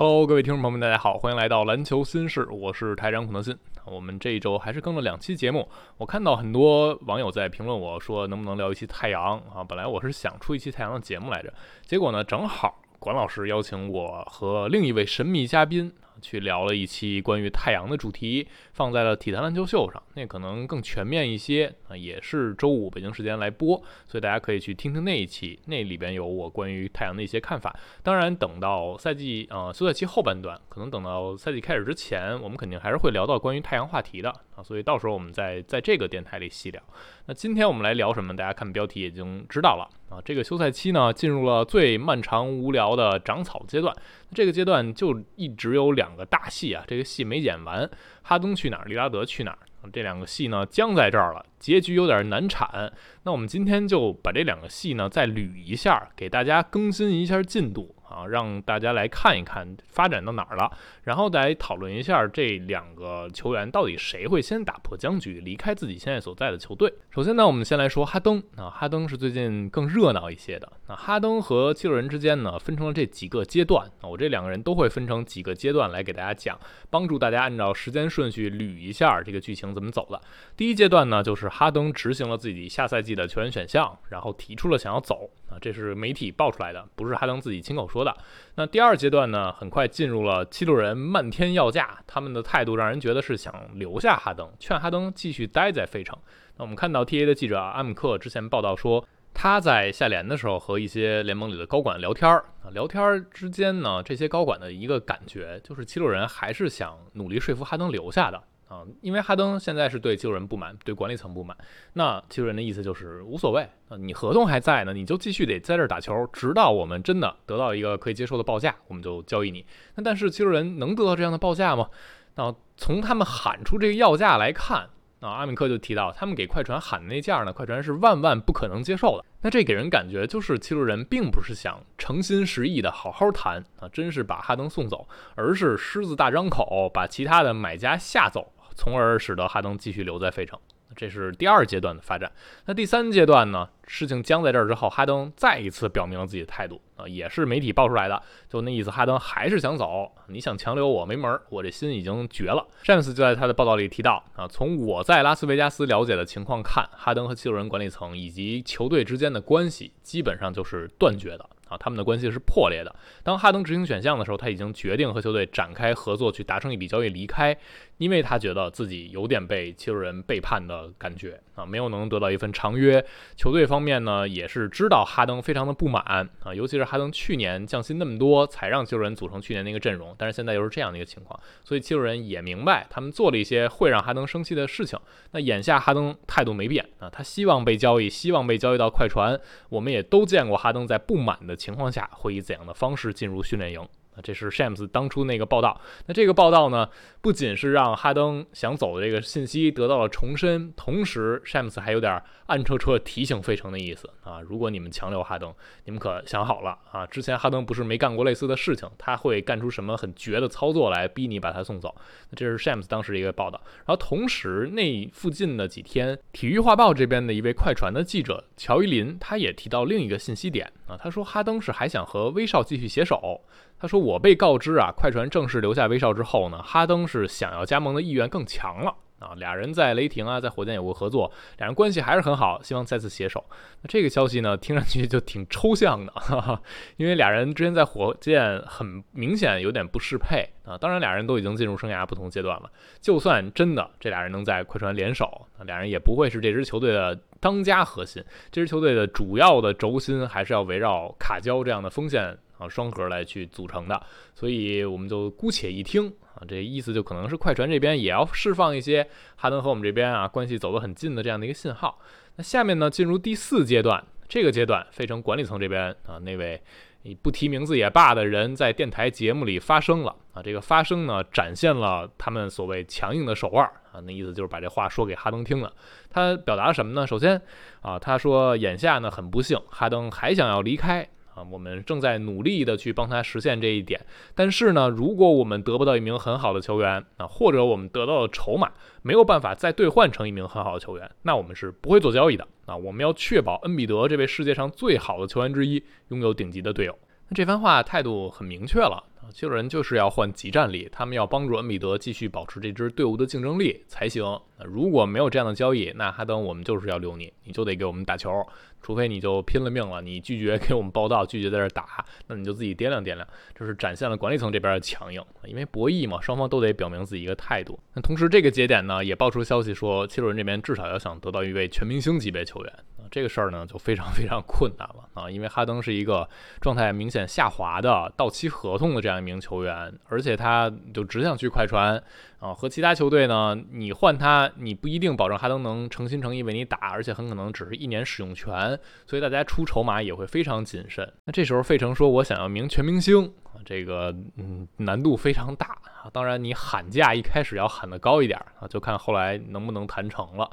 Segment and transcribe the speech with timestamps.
[0.00, 3.58] Hello，各位听众朋友们，大家好，欢迎来到篮球新事，我是台长孔德新。
[3.84, 9.64] 我们这一周还是更了两期节目，我看到很多网友在评论我说能不能聊一期太阳啊？
[9.64, 15.92] 本来我是想出一期太阳的节目来着，结果呢，正好管老师邀请我和另一位神秘嘉宾。
[16.20, 23.76] 去聊了一期关于太阳的主题，放在了体坛篮球秀上，那可能更全面一些啊，也是周五北京时间来播，
[24.06, 27.76] 所以大家可以去听听那一期，那里边有我关于太阳的一些看法。
[28.02, 36.82] 当然，等到赛季呃休赛期后半段，可能等到赛季开始之前，我们肯定还是会聊到关于太阳话题的啊，所以到时候我们再在这个电台里细聊。
[37.26, 38.28] 那今天我们来聊什么？
[38.34, 43.94] 大家看标题已经知道了啊，这个休赛期呢进入了最漫长无聊的长草阶段。
[44.32, 47.88] 这个阶段就一直有两两个大戏啊，这个戏没演完，
[48.22, 49.58] 哈登去哪儿，利拉德去哪儿，
[49.92, 52.90] 这两个戏呢僵在这儿了，结局有点难产。
[53.24, 57.94] 那我们今天就把这两个戏呢再捋一下，给大家更新一下进度。
[58.08, 60.70] 啊，让大家来看一看发展到哪儿了，
[61.04, 66.92] 然后再讨论一下这两个球员到底谁会先打破僵局，离开自己现在所在的球队。
[67.10, 70.72] 首先呢，我们先来说哈登啊，哈登是最近更热闹一些的。
[70.88, 76.58] 那哈登和七六人之间呢，分成了这几个阶段啊，我这两个人都会分成几个阶段来给大家讲，
[76.90, 80.20] 帮助大家按照时间顺序捋一下这个剧情怎么走的。
[80.56, 85.30] 第一阶段呢，就是哈登执行了自己下赛季的球员选项，然后提出了想要走。
[85.50, 88.16] 啊，这是媒体爆出来的，不是哈登自己亲口说的。
[88.54, 96.18] 那第二阶段呢，很快进入了七六人漫天要价，他们的态度让人觉得是想留下哈登，劝哈登继续待在费城。
[96.56, 108.42] 那我们看到 TA 的记者阿姆克之前报道说，他在下联的时候和一些联盟里的高管聊天儿啊，聊天儿之间呢，这些高管的一个感觉就是七六人还是想努力说服哈登留下的。
[108.68, 111.56] 啊，因为哈登现在是对七六人不满，对管理层不满。
[111.94, 119.64] 那七六人的意思就是无所谓啊，你合同还在呢，你就继续得在这儿打球，直到我们真的得到一个可以接受的报价，我们就交易你。
[119.94, 121.88] 那但是七六人能得到这样的报价吗？
[122.36, 124.90] 那从他们喊出这个要价来看。
[125.20, 129.24] 啊，阿米克就提到，他们给快船喊的那价呢，快船是万万不可能接受的。
[129.40, 138.52] 那这给人感觉就是七六人并不是想诚心实意的好好谈啊，真是把哈登送走，而是狮子大张口，把其他的买家吓走。
[138.78, 140.56] 从而使得哈登继续留在费城，
[140.94, 142.30] 这是第二阶段的发展。
[142.66, 143.68] 那第三阶段呢？
[143.90, 150.12] 事情僵在这儿之后，哈登再一次表明了自己的态度啊，也是媒体爆出来的，就那意思，哈登还是想走。
[150.28, 152.64] 你想强留我没门儿，我这心已经绝了。
[152.82, 161.48] 詹姆斯就在他的报道里提到啊，从我在拉斯维加斯了解的情况看，哈登和七六人管理层以及球队之间的关系基本上就是断绝的。
[161.68, 162.94] 啊，他们的关系是破裂的。
[163.22, 167.56] 当哈登执行选项的时候，他已经决定和球队展开合作，去达成一笔交易离开，
[167.98, 173.04] 因为他觉得自己有点被七六人背叛的感觉啊，没有能得到一份长约。
[173.36, 176.02] 球队方面呢，也是知道哈登非常的不满
[176.42, 184.98] 啊，尤其是哈登去年降薪那么多，才让七六人组成去年那个阵容，但是现在又是这样的一个情况，所以七六人也明白他们做了一些会让哈登生气的事情。
[185.32, 189.38] 那眼下哈登态度没变啊，他希望被交易，希望被交易到快船。
[189.68, 191.57] 我们也都见过哈登在不满的。
[191.58, 193.86] 情况下会以怎样的方式进入训练营？
[194.22, 195.80] 这是 Shams 当初那个报道。
[196.06, 196.88] 那这个报道呢，
[197.20, 204.40] 不仅是让哈登想走的这个信息得到了重申，同时 Shams 还有点暗戳戳提醒费城的意思啊。
[204.40, 207.06] 如果你们强留哈登，你们可想好了啊？
[207.06, 211.94] 之前哈登不是没干过类似的事情，他会干出什么很绝的操作来逼你把他送走？
[212.30, 213.60] 那这是 Shams 当时一个报道。
[213.78, 223.42] 然后同时那附近的几天，体育画报这边的一位快船的记者乔伊林，他也提到另一个信息点啊，他说哈登是还想和威少继续携手。
[223.80, 229.34] 他说：“我被告知啊，快船正式留下威少之后呢，哈登是想要加盟的意愿更强了啊。
[229.36, 233.44] 俩人在雷霆啊，在火箭有过合作，俩人关系还是很好，希望再次携手。
[233.82, 236.62] 那这个消息呢，听上去就挺抽象的，哈哈，
[236.96, 240.76] 因为俩人之前在火箭很明显有点不适配啊。
[240.76, 242.68] 当然，俩人都已经进入生涯不同阶段了。
[243.00, 248.24] 就算真的这俩人能在快船联手，那俩人也不会是这支球队的当家核心。
[248.50, 254.00] 这支球队的主要的轴心还是要围绕卡焦这样的锋线。”啊，双核来去组成的，
[254.34, 261.98] 所以我们就姑且一听啊，这意思就可能是快船这边也要释放一些哈登和我们这边啊关系走得很近的这样的一个信号。
[262.36, 266.60] 那下面呢，进入第四阶段，这个阶段，费城管理层这边啊，那位
[267.02, 275.72] 你不提名字也罢的人在电台节目里发声了啊，这个发声呢，展现了他们所谓强硬的手腕啊，那意思就是把这话说给哈登听了。
[276.10, 277.06] 他表达了什么呢？
[277.06, 277.40] 首先
[277.80, 281.08] 啊，他说眼下呢很不幸，哈登还想要离开。
[281.38, 284.00] 啊，我们正在努力的去帮他实现这一点，
[284.34, 292.76] 但是呢，如果我们得不到一名很好的球员啊，或者我们得到的筹码没有办法再兑换成一名很好的球员，那我们是不会做交易的啊。
[292.76, 296.98] 我们要确保恩比德这位世界上最好的球员之一拥有顶级的队友。
[297.28, 304.24] 那这番话态度很明确了，七六人就是要换集战力，他们要帮助恩比德继续保持这支队伍的竞争力才行。
[304.64, 308.44] 如果没有这样的交易，那哈登我们就是要留你，你就得给我们打球，
[308.82, 313.26] 除非你就拼了命了，你拒绝给我们报道，拒绝在这打，那你就自己掂量掂量。
[313.54, 317.78] 这是展现了管理层这边的强硬，因为博弈嘛，双方都得表明自己一个态度。
[317.94, 322.72] 那同时这个节点呢，也爆出消息说，七六人这边至少要想得到一位全明星级别球员。
[323.10, 325.30] 这个事儿呢，就非常非常困难了啊！
[325.30, 326.28] 因为哈登是一个
[326.60, 332.02] 状态明显下滑的到期合同的这样一名球员，而且他就只想去快船
[332.38, 332.54] 啊。
[332.54, 341.12] 和其他球队呢，你换他，你不一定保证哈登能诚心诚意为你打，而且很可能只是一年使用权，所以大家出筹码也会非常谨慎。
[341.24, 346.10] 那这时候费城说：“我想要名全明星啊，这个嗯难度非常大啊。
[346.12, 350.50] 当然，你喊价一开始要喊得高一点啊，就看后来能不能谈成了。”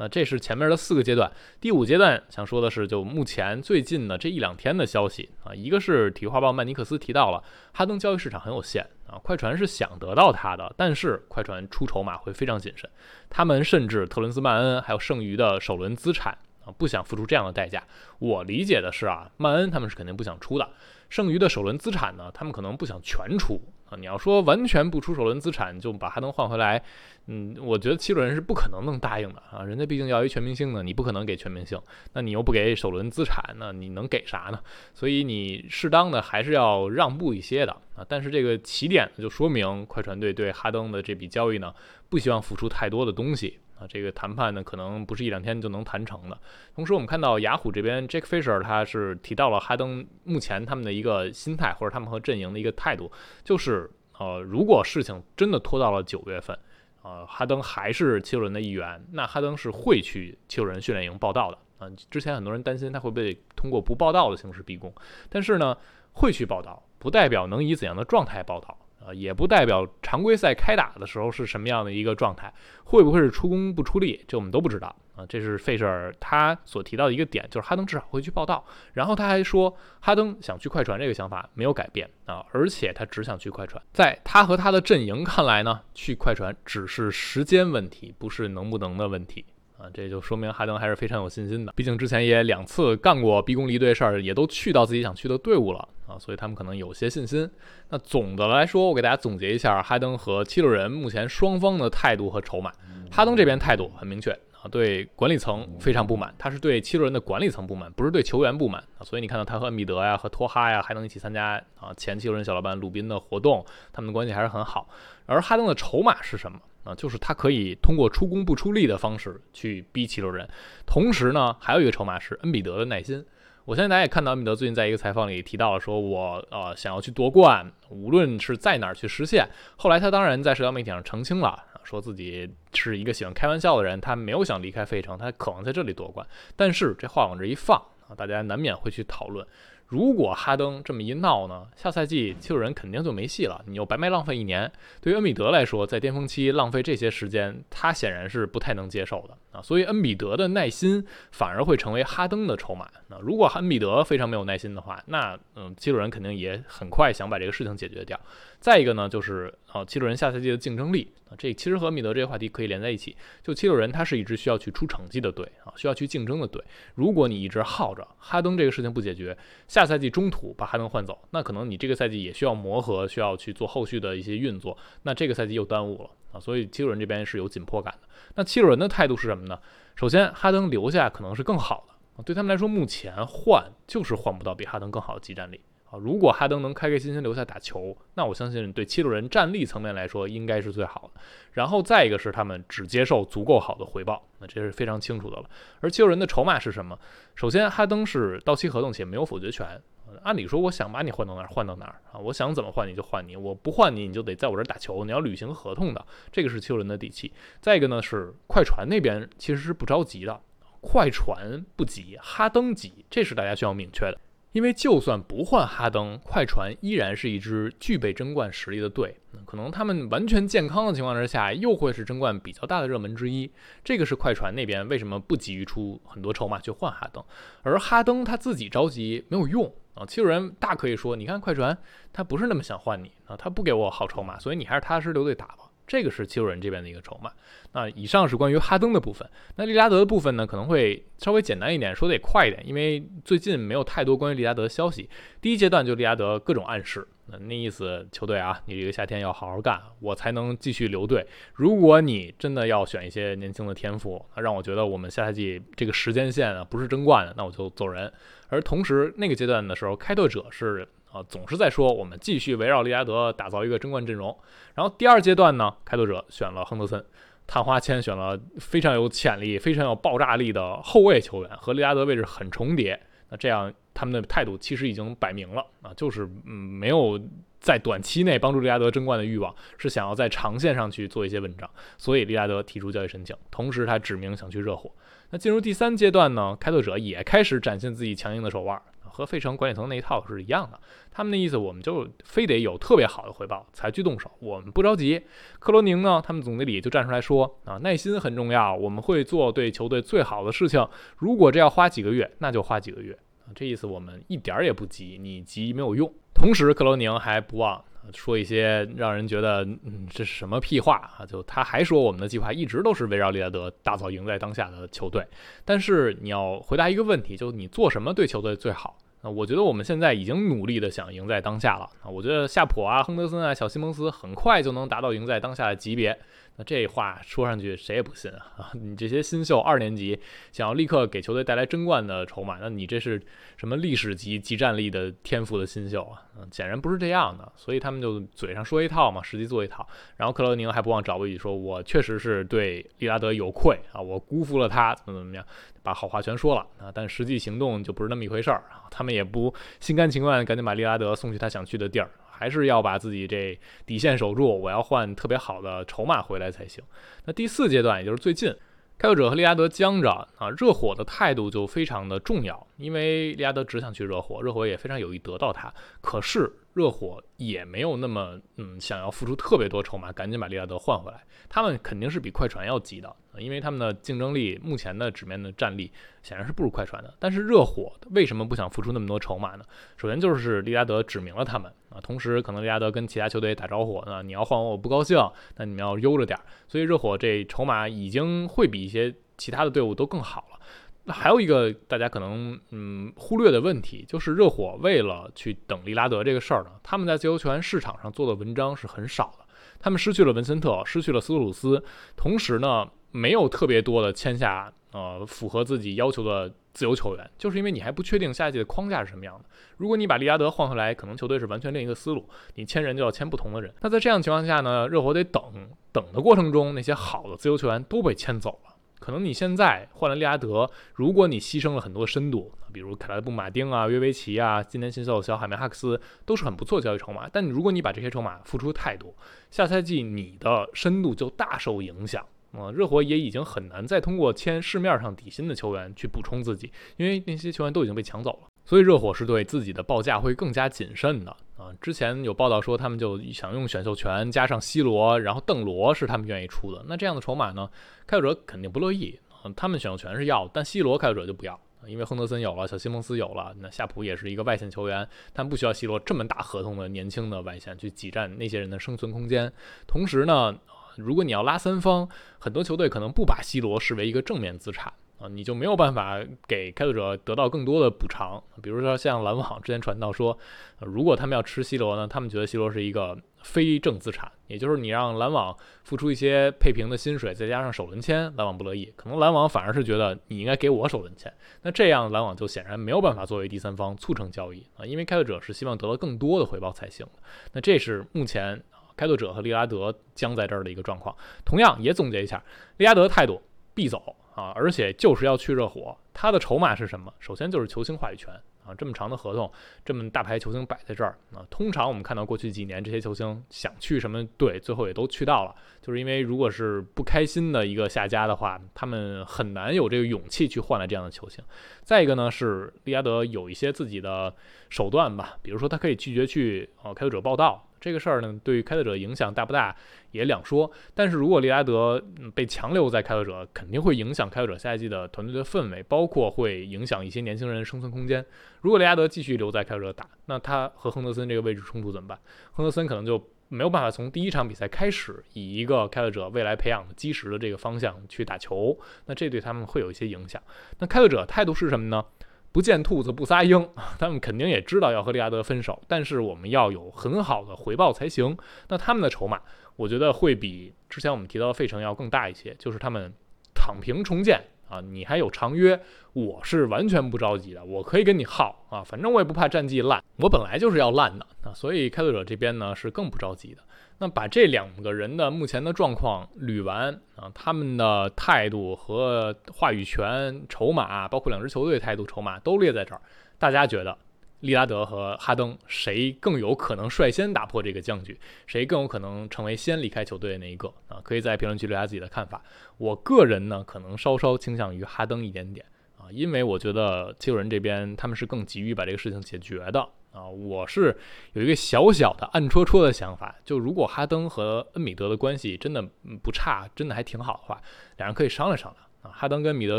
[0.00, 1.28] 那这是前面的四个阶段，
[1.60, 7.42] 第五阶段想说的是，就目前最近的这一两天的消息啊，一个是体育画报曼尼克斯提到了
[7.72, 12.88] 哈登交易市场很有限啊，快船是想得到他的，但是快船出筹码会非常谨慎，
[13.30, 17.82] 他们甚至特伦斯曼恩还有剩余的首轮资产啊，不想付出这样的代价。
[18.18, 20.68] 我理解的是啊，曼恩他们是肯定不想出的，
[21.08, 23.60] 剩余的首轮资产呢，他们可能不想全出。
[23.90, 26.82] 啊，你要说完全不出首轮资产就把哈登换回来，
[27.26, 29.64] 嗯，我觉得七六人是不可能能答应的啊。
[29.64, 31.80] 人家毕竟要一全明星呢，你不可能给全明星，
[32.12, 34.60] 那你又不给首轮资产，那你能给啥呢？
[34.92, 38.04] 所以你适当的还是要让步一些的啊。
[38.06, 41.72] 但是这个起点呢就说明快船队对哈登的这笔交易呢，
[42.10, 43.58] 不希望付出太多的东西。
[43.78, 46.38] 啊，这个谈判呢，可能不是一两天就能谈成的。
[46.74, 53.10] 同时，我们看到雅虎这边 Jake Fisher 他是提到了哈登目前他们的一个心态，或者他们和阵营的一个态度，
[53.44, 53.88] 就是
[54.18, 56.58] 呃，如果事情真的拖到了九月份，
[57.02, 61.58] 呃，哈登还是七六人的一员，那哈登是会去七六人训练营报道的。
[61.78, 64.92] 啊，之前很多人担心他会被通过不报道的形式逼宫，
[65.28, 65.76] 但是呢，
[66.14, 68.76] 会去报道，不代表能以怎样的状态报道。
[69.04, 72.52] 啊，也不代表常规赛开打的时候是什么样的一个状态，
[72.84, 75.24] 会不会是出工不出力，这我们都不知道啊。
[75.28, 78.64] 这是费舍尔他所提到的一个点，就是哈登至少会去报道。
[78.92, 83.82] 然后他还说，哈登想去快船这个想法没有改变啊，而且他只想去快船。
[83.92, 89.44] 在他和他的阵营看来呢，去快船只是时间问题，不是能不能的问题。
[89.78, 91.72] 啊，这就说明哈登还是非常有信心的。
[91.76, 97.48] 毕竟之前也两次干过逼宫离队事儿，也都去到自己想去的队伍了啊，所以他们可能有些信心。
[97.88, 102.72] 那总的来说，我给大家总结一下哈登和七六人目前双方的态度和筹码。
[103.10, 109.04] 哈登这边态度很明确啊，对管理层非常不满，他是对七六人的管理层不满，不是对球员不满啊。
[109.04, 114.88] 所以你看到他和恩比德呀、和托哈呀还能一起参加啊前七六人小老板鲁宾的活动，他们的关系还是很好。
[115.26, 116.58] 而哈登的筹码是什么？
[116.84, 120.48] 啊，就是他可以通过出工不出力的方式去逼七六人，
[120.86, 123.24] 同时呢，还有一个筹码是恩比德的耐心。
[123.64, 129.46] 我相信大家也看到，恩比德最近在一个采访里提到了，说我呃想要去夺冠，无论是在哪儿去实现。
[129.76, 136.26] 后来他当然在社交媒体上澄清了，说自己是一个喜欢开玩笑的人，他没有想离开费城，他渴望在这里夺冠。
[136.56, 137.76] 但是这话往这一放
[138.08, 139.46] 啊，大家难免会去讨论。
[139.88, 144.70] 如果哈登这么一闹呢，下赛季七六人肯定就没戏了，你又白白浪费一年。
[145.00, 149.62] 对于恩比德来说，在巅峰期浪费这些时间，他显然是不太能接受的啊。
[149.62, 152.86] 所以恩比德的耐心反而会成为哈登的筹码。
[153.08, 158.20] 那如果恩比德非常没有耐心的话，那嗯，七六人肯定也很快想把这个事情解决掉。
[158.60, 163.16] 再一个呢，就是啊，七六人下赛季的竞争力啊，这其实和米德这个话题可以连在一起。
[163.42, 166.62] 就七六人，他是一支需要去出成绩的队啊，需要去竞争的队。
[166.94, 169.36] 如果你一直耗着哈登这个事情不解决，
[169.68, 176.40] 下下赛季中途把哈登换走，那可能你这个赛季也需要磨合，需要去做后续的一些运作，那这个赛季又耽误了啊。
[176.40, 178.08] 所以七六人这边是有紧迫感的。
[178.34, 179.56] 那七六人的态度是什么呢？
[179.94, 185.60] 首先，哈登留下可能是更好的，对他们来说，目前换就是换不到比哈登更好的集战力。
[185.90, 191.20] 啊，如果哈登能开开心心留下打球，那我相信对七六人战力层面来说应该是最好的。
[191.52, 195.48] 然后再一个是他们只接受足够好的回报，那这是非常清楚的了。
[195.80, 196.98] 而七六人的筹码是什么？
[197.34, 199.80] 首先，哈登是到期合同且没有否决权。
[200.22, 206.04] 按理说，我想把你换到哪儿换到哪儿啊，我想怎么换你就换你，我不换你你就得在我这儿打球，你要履行合同的。
[206.32, 207.32] 这个是七六人的底气。
[207.60, 210.40] 再一个呢是快船那边其实是不着急的，
[210.80, 214.18] 快船不急，哈登急，这是大家需要明确的。
[214.52, 219.14] 因为就算不换哈登，快船依然是一支具备争冠实力的队。
[219.44, 223.50] 可能他们完全健康的情况之下，又会是争冠比较大的热门之一。
[223.84, 227.22] 这个是快船那边为什么不急于出很多筹码去换哈登，
[227.62, 230.04] 而哈登他自己着急没有用啊。
[230.06, 231.76] 七六人大可以说，你看快船
[232.12, 235.67] 他不是那么想换你啊，他不给我好筹码，所以你还是踏实留队打吧。
[235.88, 237.32] 这个是七六人这边的一个筹码。
[237.72, 239.28] 那以上是关于哈登的部分。
[239.56, 245.08] 那利拉德的部分呢，可能会稍微简单一点，说得也快一点，因为最近没有太多关于利拉德的消息。
[245.40, 251.26] 第一阶段就利拉德各种暗示，那那意思，球队啊，你这个夏天要好好干，我才能继续留队。
[251.54, 258.12] 如果你真的要选一些年轻的天赋，让我觉得我们下赛季这个时间线啊不是争冠的，那我就走人。
[258.48, 260.86] 而同时那个阶段的时候，开拓者是。
[261.12, 264.36] 啊，总是在说我们继续围绕利拉德打造一个争冠阵容。
[264.74, 267.04] 然后第二阶段呢，开拓者选了亨德森，
[267.46, 273.00] 探花签选了非常有潜力、非常有爆炸力的后卫球员，和利拉德位置很重叠。
[273.30, 277.20] 那这样他们的态度其实已经摆明了啊，就是嗯没有
[277.60, 281.68] 在短期内帮助利拉德争冠的欲望，是想要在长线上去做一些文章。
[281.96, 284.90] 所以利拉德提出交易申请，同时他指明想去热火。
[285.30, 288.80] 那进入第三阶段呢，开拓者也开始展现自己强硬的手腕。
[289.18, 290.78] 和费城管理层那一套是一样的，
[291.10, 295.20] 他们的意思我们就非得有特别好的回报才去动手，我们不着急。
[295.58, 300.88] 克罗宁呢，他们总经理就站出来说啊，耐心很重要，我们会做对球队最好的事情。
[301.16, 303.12] 如果这要花几个月，那就花几个月
[303.44, 303.50] 啊。
[303.56, 306.08] 这意思我们一点儿也不急，你急没有用。
[306.32, 307.84] 同时，克罗宁还不忘
[308.14, 311.26] 说一些让人觉得嗯这是什么屁话啊？
[311.26, 315.26] 就他还说我们的计划一直都是围绕利拉德打造赢在当下的球队。
[315.64, 318.96] 但是你要回答一个问题，就你做什么对球队最好？
[319.20, 322.08] 啊，我觉得我们现在已经努力的想赢在当下了啊！
[322.08, 326.16] 我觉得夏普啊、亨德森啊、小西蒙斯很快就能达到赢在当下的级别。
[326.58, 328.70] 那这话说上去谁也不信啊！
[328.74, 330.18] 你这些新秀二年级
[330.50, 333.22] 想要立刻给球队带来争冠的筹码，那你这是
[333.56, 336.20] 什么历史级集战力的天赋的新秀啊？
[336.36, 337.50] 嗯，显然不是这样的。
[337.54, 339.86] 所以他们就嘴上说一套嘛，实际做一套。
[340.16, 345.44] 然后克罗宁还不忘找一句说：“我确实是对利拉德有愧啊，我辜负了他，怎么怎么样，
[345.84, 348.90] 把好话全说了啊。”但实际行动就不是那么一回事儿啊。
[348.90, 352.10] 他们也不心甘情愿赶紧把利拉德送去他想去的地儿。
[352.38, 356.84] 还是要把自己这底线守住，我要换特别好的筹码回来才行。
[357.24, 358.54] 那第四阶段，也就是最近，
[358.96, 365.72] 开拓者和利拉德僵着啊，热火的态度就非常的重要，因为利拉德只想去热火，热火也非常有意得到他。
[366.00, 371.24] 可是热火也没有那么嗯想要付出特别多筹码，赶紧把利拉德换回来。
[371.48, 375.90] 他们肯定是比快船要急的，因为他们的竞争力目前的纸面的战力
[376.22, 377.12] 显然是不如快船的。
[377.18, 379.64] 但是热火为什么不想付出那么多筹码呢？
[379.96, 381.72] 首先就是利拉德指明了他们。
[381.88, 385.18] 啊，同时可能利拉德跟其他球队打招呼，那你要换我，我不高兴，
[385.56, 386.44] 那你们要悠着点儿。
[386.68, 390.60] 所以热火这筹码已经会比一些其他的队伍都更好了。
[391.08, 399.44] 那还有一个大家可能嗯忽略的问题，就是热火为了去等利拉德这个事儿呢，他们在自由球员市场上做的文章是很少的。
[399.80, 401.82] 他们失去了文森特，失去了斯图鲁斯，
[402.14, 406.52] 同时呢，没有特别多的签下呃符合自己要求的。
[406.74, 409.44] 自由球员，就是因为你还不确定下一季的框架是什么样的。
[409.78, 412.24] 如果你把利拉德换回来，可能球队是完全另一个思路。
[412.54, 413.74] 你签人就要签不同的人。
[413.80, 415.42] 那在这样情况下呢，热火得等
[415.90, 418.67] 等的过程中，那些好的自由球员都被签走了。
[418.98, 427.28] 可能你现在换了利拉德，如果你牺牲了很多深度，比如凯莱布马丁啊、约维奇啊、今年新秀小海梅哈克斯都是很不错交易筹码。
[427.32, 429.14] 但如果你把这些筹码付出太多，
[429.50, 432.24] 下赛季你的深度就大受影响。
[432.52, 438.47] 啊，热火也已经很难再通过签市面上底薪的球员去补充自己，因为那些球员都已经被抢走了。
[438.68, 441.72] 所以热火是对自己的报价会更加谨慎的啊。
[441.80, 446.84] 之前有报道说他们就想用选秀权加上 C 罗，然后邓罗是他们愿意出的。
[446.86, 447.70] 那这样的筹码呢，
[448.06, 449.50] 开拓者肯定不乐意啊。
[449.56, 459.50] 他们选秀权是要，但 C 罗开拓者就不要，因为亨德森有了，小西蒙斯有了，那夏普也是一个外线球员，他们不需要 C 罗这么大合同的年轻的外线去挤占那些人的生存空间。
[459.86, 460.58] 同时呢。
[460.96, 462.08] 如果你要拉三方，
[462.40, 468.42] 很多球队可能不把 C 罗视为一个正面资产啊，你就没有办法给开拓者得到更多的补偿。
[468.62, 470.36] 比如说像篮网之前传到说，
[470.80, 478.92] 如果他们要吃 C 罗呢，他们觉得 C 罗是一个非正资产，也就是你让篮网付出一些配平的薪水，再加上首轮签，篮网不乐意。
[478.96, 481.32] 可能篮网反而是觉得你应该给我首轮签，
[481.62, 487.06] 那这样篮网就显然没有办法作为第三方促成交易啊，因为开拓者是希望得到更多的回报才行。
[487.52, 488.62] 那这是目前。
[488.96, 492.42] 开拓者和利拉德将在这儿的一个状况，同样也总结一下，
[492.78, 493.40] 利拉德态度
[493.72, 495.96] 必走啊，而且就是要去热火。
[496.14, 497.12] 他的筹码是什么？
[497.18, 498.32] 首先就是球星话语权
[498.64, 499.50] 啊，这么长的合同，
[499.84, 501.44] 这么大牌球星摆在这儿啊。
[501.50, 505.52] 通常我们看到过去几年这些球星想去什么队，最后也都去到了，
[505.82, 511.42] 就是因为如果是不开心的一个下家的话，他们很难有这个勇气去换来这样的球星。
[511.82, 514.32] 再一个呢，是利拉德有一些自己的
[514.68, 517.67] 手段吧，比如说他可以拒绝去啊开拓者报道。
[517.80, 519.74] 这个事儿呢，对于开拓者影响大不大
[520.10, 520.70] 也两说。
[520.94, 522.02] 但是如果利拉德
[522.34, 528.24] 被强留在开拓者，肯定会影响开拓者下一季的团队的氛围，包括会影响一些年轻人生存空间。
[528.60, 532.18] 如果利拉德继续留在开拓者打，那他和亨德森这个位置冲突怎么办？
[532.52, 540.42] 亨德森可能就没有办法从第一场比赛开始以一个开拓者未来培养的基石的这个方向去打球，那这对他们会有一些影响。
[540.80, 542.04] 那开拓者态度是什么呢？
[542.50, 548.36] 不见兔子不撒鹰， 他们肯定也知道要和利拉德分手，但是我们要有很好的回报才行。
[548.68, 549.40] 那他们的筹码，
[549.76, 553.12] 我觉得会比之前我们提到的费城要更大一些，就是他们
[553.54, 555.80] 躺平重建啊，你还有长约，
[556.14, 563.62] 我是完全不着急的，我可以跟你耗啊，反正我也不怕战绩烂，我本来就是要烂的啊，所以开拓者这边呢是更不着急的。
[564.00, 573.02] 那把这两个人的目前的状况捋完啊，他们的态度和话语权、筹码，包括两支球队态度、筹码都列在这儿。
[573.38, 573.98] 大家觉得
[574.40, 578.16] 利拉德和哈登谁更有可能率先打破这个僵局？
[578.46, 581.00] 谁更有可能成为先离开球队的那一个啊？
[581.02, 582.40] 可以在评论区留下自己的看法。
[582.76, 589.88] 我个人呢，可能稍稍倾向于哈登一点点啊，因为我觉得七六人这边他们是更急于把这个事情解决的。
[590.18, 590.98] 啊，我是
[591.34, 595.80] 有一个小小的暗戳戳的想法，就如果哈登和恩米德的关系真的
[596.24, 597.60] 不差，真的还挺好的话，
[597.98, 599.14] 两人可以商量商量啊。
[599.16, 599.78] 哈登跟米德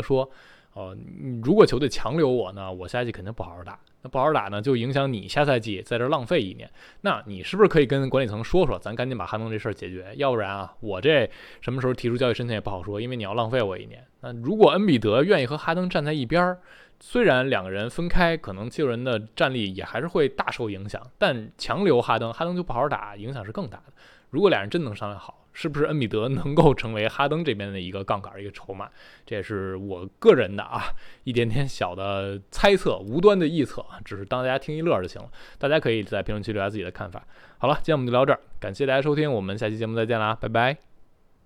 [0.00, 0.30] 说，
[0.72, 0.96] 哦，
[1.44, 6.70] 如果球队强留我呢，我下季肯定不好好打，那不好打呢，就影响你下赛季在这浪费一年。
[7.02, 10.12] 那你是不是可以跟管理层说说，咱赶紧把哈登这事儿解决？
[10.16, 11.30] 要不然啊，我这
[11.60, 14.04] 什么时候提出交易申请也不好说，因为你要浪费我一年。
[14.20, 16.58] 那如果恩比德愿意和哈登站在一边儿。
[17.02, 23.84] 虽然两个人分开，可能七六人的战力也还是会大受影响，但强留哈登，哈登就不好好打，影响是更大的。
[24.28, 28.88] 如果俩人真能商量好，是不是恩比德能够成为哈登这边的一个杠杆、一个筹码？
[29.26, 30.84] 这也是我个人的啊
[31.24, 35.28] 一点点小的猜测，无端的臆测，只是当大家听一乐就行了。
[35.58, 37.24] 大家可以在评论区留下自己的看法。
[37.58, 40.89] 好了，今天我们就聊这儿，感谢大家收听，我们下期节目再见啦，拜拜。